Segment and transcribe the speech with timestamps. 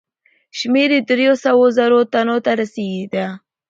[0.59, 3.25] شمېر یې دریو سوو زرو تنو ته رسېدی.